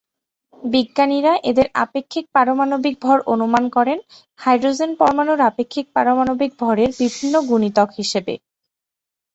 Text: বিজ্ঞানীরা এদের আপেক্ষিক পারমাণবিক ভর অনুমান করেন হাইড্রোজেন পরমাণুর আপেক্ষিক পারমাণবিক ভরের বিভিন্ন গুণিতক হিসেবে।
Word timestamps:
বিজ্ঞানীরা 0.67 1.33
এদের 1.49 1.67
আপেক্ষিক 1.83 2.25
পারমাণবিক 2.35 2.95
ভর 3.01 3.17
অনুমান 3.33 3.63
করেন 3.75 3.99
হাইড্রোজেন 4.39 4.91
পরমাণুর 4.99 5.39
আপেক্ষিক 5.49 5.85
পারমাণবিক 5.95 6.51
ভরের 6.61 6.89
বিভিন্ন 7.01 7.33
গুণিতক 7.49 7.89
হিসেবে। 7.99 8.33